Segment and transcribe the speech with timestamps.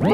[0.00, 0.08] Happy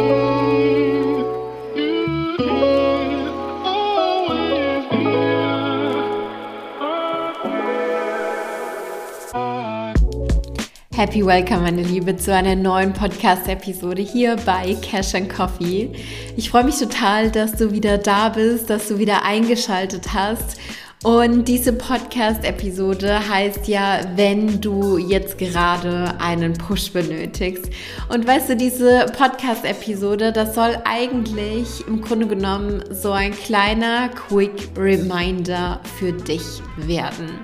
[11.25, 15.93] Welcome, meine Liebe, zu einer neuen Podcast-Episode hier bei Cash and Coffee.
[16.37, 20.59] Ich freue mich total, dass du wieder da bist, dass du wieder eingeschaltet hast.
[21.07, 27.71] Und diese Podcast-Episode heißt ja, wenn du jetzt gerade einen Push benötigst.
[28.09, 34.71] Und weißt du, diese Podcast-Episode, das soll eigentlich im Grunde genommen so ein kleiner Quick
[34.77, 36.43] Reminder für dich
[36.77, 37.39] werden.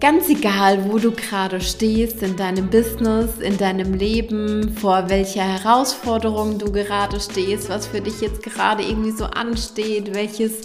[0.00, 6.58] Ganz egal, wo du gerade stehst in deinem Business, in deinem Leben, vor welcher Herausforderung
[6.58, 10.62] du gerade stehst, was für dich jetzt gerade irgendwie so ansteht, welches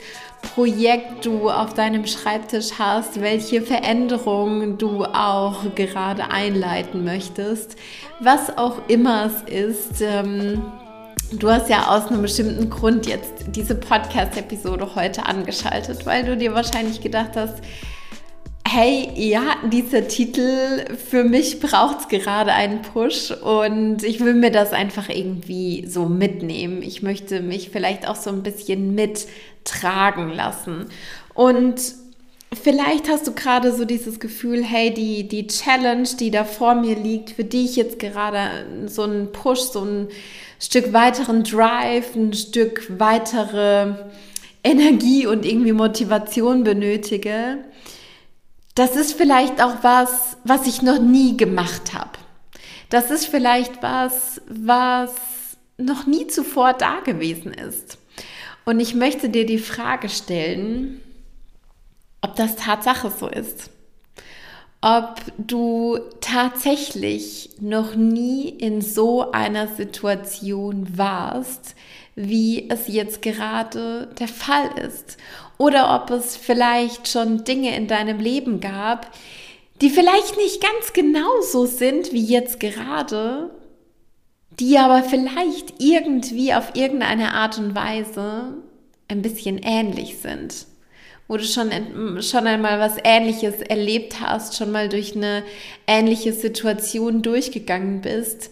[0.54, 7.76] Projekt du auf deinem Schreibtisch hast, welche Veränderungen du auch gerade einleiten möchtest,
[8.20, 10.02] was auch immer es ist.
[10.02, 10.62] Ähm,
[11.31, 16.53] Du hast ja aus einem bestimmten Grund jetzt diese Podcast-Episode heute angeschaltet, weil du dir
[16.53, 17.55] wahrscheinlich gedacht hast,
[18.67, 24.52] hey, ja, dieser Titel, für mich braucht es gerade einen Push und ich will mir
[24.52, 26.81] das einfach irgendwie so mitnehmen.
[26.81, 30.88] Ich möchte mich vielleicht auch so ein bisschen mittragen lassen.
[31.36, 31.80] Und
[32.59, 36.95] vielleicht hast du gerade so dieses Gefühl, hey, die, die Challenge, die da vor mir
[36.95, 40.08] liegt, für die ich jetzt gerade so einen Push, so ein
[40.59, 43.93] Stück weiteren Drive, ein Stück weitere
[44.63, 47.59] Energie und irgendwie Motivation benötige,
[48.76, 52.12] das ist vielleicht auch was, was ich noch nie gemacht habe.
[52.90, 55.14] Das ist vielleicht was, was
[55.78, 57.98] noch nie zuvor da gewesen ist.
[58.66, 61.02] Und ich möchte dir die Frage stellen,
[62.22, 63.70] ob das Tatsache so ist.
[64.82, 71.76] Ob du tatsächlich noch nie in so einer Situation warst,
[72.16, 75.17] wie es jetzt gerade der Fall ist.
[75.58, 79.11] Oder ob es vielleicht schon Dinge in deinem Leben gab,
[79.81, 83.52] die vielleicht nicht ganz genau so sind wie jetzt gerade,
[84.59, 88.54] die aber vielleicht irgendwie auf irgendeine Art und Weise
[89.09, 90.67] ein bisschen ähnlich sind.
[91.27, 91.71] Wo du schon,
[92.21, 95.43] schon einmal was Ähnliches erlebt hast, schon mal durch eine
[95.87, 98.52] ähnliche Situation durchgegangen bist.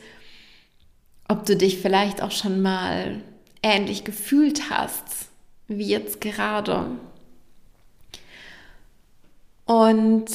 [1.30, 3.22] Ob du dich vielleicht auch schon mal
[3.64, 5.30] ähnlich gefühlt hast
[5.68, 6.86] wie jetzt gerade.
[9.66, 10.26] Und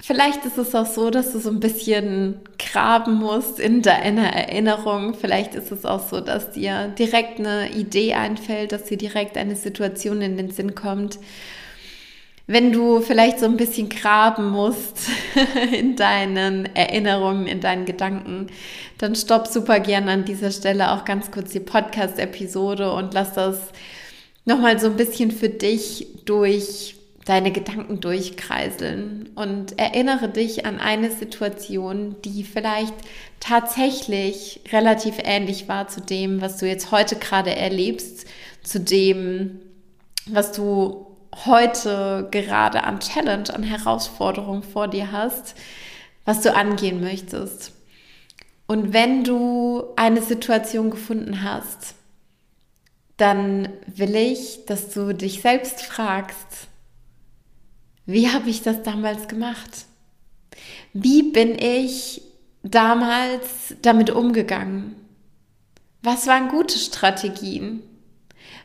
[0.00, 5.14] vielleicht ist es auch so, dass du so ein bisschen graben musst in deiner Erinnerung.
[5.14, 9.56] Vielleicht ist es auch so, dass dir direkt eine Idee einfällt, dass dir direkt eine
[9.56, 11.18] Situation in den Sinn kommt.
[12.50, 15.10] Wenn du vielleicht so ein bisschen graben musst
[15.72, 18.46] in deinen Erinnerungen, in deinen Gedanken,
[18.96, 23.58] dann stopp super gern an dieser Stelle auch ganz kurz die Podcast-Episode und lass das
[24.46, 26.94] nochmal so ein bisschen für dich durch
[27.26, 29.28] deine Gedanken durchkreiseln.
[29.34, 32.94] Und erinnere dich an eine Situation, die vielleicht
[33.40, 38.26] tatsächlich relativ ähnlich war zu dem, was du jetzt heute gerade erlebst,
[38.62, 39.60] zu dem,
[40.24, 45.54] was du heute gerade an Challenge, an Herausforderung vor dir hast,
[46.24, 47.72] was du angehen möchtest.
[48.66, 51.94] Und wenn du eine Situation gefunden hast,
[53.16, 56.68] dann will ich, dass du dich selbst fragst,
[58.06, 59.86] wie habe ich das damals gemacht?
[60.92, 62.22] Wie bin ich
[62.62, 64.96] damals damit umgegangen?
[66.02, 67.82] Was waren gute Strategien?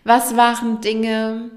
[0.04, 1.52] Was waren Dinge,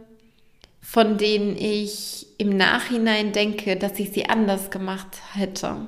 [0.89, 5.79] von denen ich im Nachhinein denke, dass ich sie anders gemacht hätte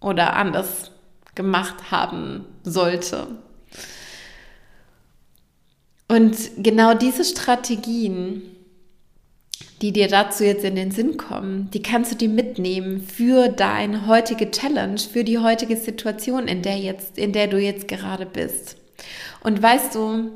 [0.00, 0.90] oder anders
[1.34, 3.26] gemacht haben sollte?
[6.08, 8.40] Und genau diese Strategien,
[9.82, 14.06] die dir dazu jetzt in den Sinn kommen, die kannst du dir mitnehmen für deine
[14.06, 18.78] heutige Challenge, für die heutige Situation, in der jetzt, in der du jetzt gerade bist.
[19.42, 20.30] Und weißt du,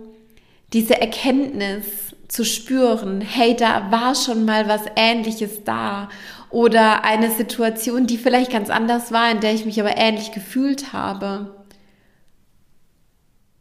[0.74, 6.08] diese Erkenntnis zu spüren, hey, da war schon mal was Ähnliches da
[6.48, 10.94] oder eine Situation, die vielleicht ganz anders war, in der ich mich aber ähnlich gefühlt
[10.94, 11.54] habe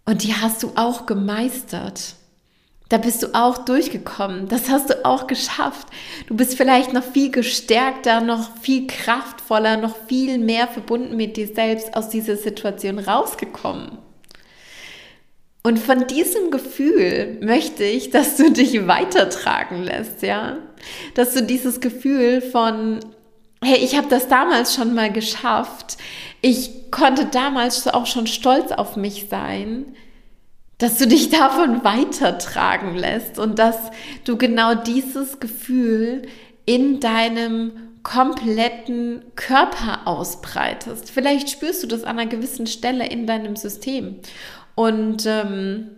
[0.05, 2.15] und die hast du auch gemeistert.
[2.87, 4.47] Da bist du auch durchgekommen.
[4.47, 5.87] Das hast du auch geschafft.
[6.27, 11.47] Du bist vielleicht noch viel gestärkter, noch viel kraftvoller, noch viel mehr verbunden mit dir
[11.47, 13.97] selbst aus dieser Situation rausgekommen.
[15.63, 20.57] Und von diesem Gefühl möchte ich, dass du dich weitertragen lässt, ja?
[21.13, 22.99] Dass du dieses Gefühl von,
[23.63, 25.97] hey, ich habe das damals schon mal geschafft.
[26.41, 29.95] Ich konnte damals auch schon stolz auf mich sein,
[30.79, 33.77] dass du dich davon weitertragen lässt und dass
[34.23, 36.23] du genau dieses Gefühl
[36.65, 41.11] in deinem kompletten Körper ausbreitest.
[41.11, 44.15] Vielleicht spürst du das an einer gewissen Stelle in deinem System.
[44.75, 45.91] Und ähm,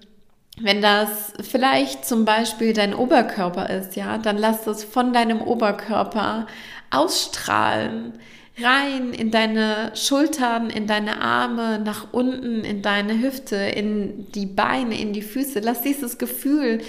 [0.60, 6.48] wenn das vielleicht zum Beispiel dein Oberkörper ist, ja, dann lass das von deinem Oberkörper
[6.92, 8.14] ausstrahlen
[8.62, 15.00] rein in deine Schultern, in deine Arme, nach unten, in deine Hüfte, in die Beine,
[15.00, 15.60] in die Füße.
[15.60, 16.81] Lass dieses Gefühl,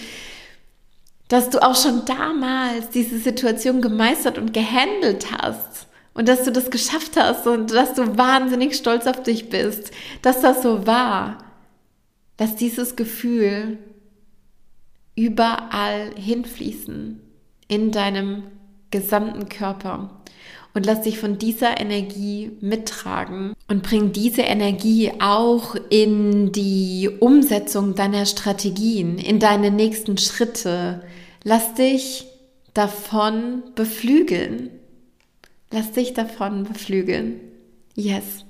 [1.29, 6.71] dass du auch schon damals diese Situation gemeistert und gehandelt hast und dass du das
[6.71, 9.91] geschafft hast und dass du wahnsinnig stolz auf dich bist,
[10.21, 11.39] dass das so war,
[12.37, 13.79] dass dieses Gefühl
[15.15, 17.21] überall hinfließen
[17.69, 18.45] in deinem
[18.91, 20.23] gesamten Körper
[20.75, 27.95] und lass dich von dieser Energie mittragen und bring diese Energie auch in die Umsetzung
[27.95, 31.03] deiner Strategien, in deine nächsten Schritte.
[31.45, 32.27] Lass dich
[32.75, 34.71] davon beflügeln.
[35.71, 37.41] Lass dich davon beflügeln.
[37.95, 38.45] Yes.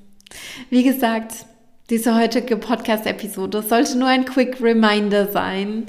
[0.71, 1.47] Wie gesagt,
[1.91, 5.85] diese heutige Podcast-Episode sollte nur ein Quick Reminder sein.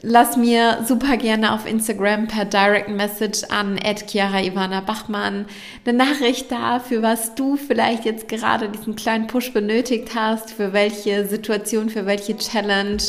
[0.00, 5.44] Lass mir super gerne auf Instagram per Direct Message an Chiara Ivana Bachmann
[5.84, 10.72] eine Nachricht da, für was du vielleicht jetzt gerade diesen kleinen Push benötigt hast, für
[10.72, 13.02] welche Situation, für welche Challenge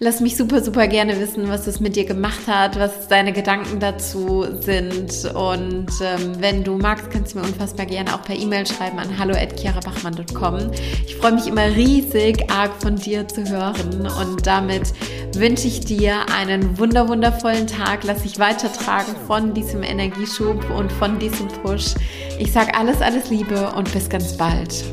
[0.00, 3.78] Lass mich super, super gerne wissen, was es mit dir gemacht hat, was deine Gedanken
[3.78, 5.24] dazu sind.
[5.34, 9.16] Und ähm, wenn du magst, kannst du mir unfassbar gerne auch per E-Mail schreiben an
[9.16, 10.72] hallo.chiarabachmann.com.
[11.06, 14.08] Ich freue mich immer riesig, arg von dir zu hören.
[14.20, 14.92] Und damit
[15.36, 18.02] wünsche ich dir einen wunder, wundervollen Tag.
[18.02, 21.94] Lass dich weitertragen von diesem Energieschub und von diesem Push.
[22.40, 24.84] Ich sage alles, alles Liebe und bis ganz bald.